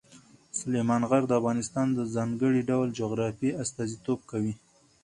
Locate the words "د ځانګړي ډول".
1.93-2.87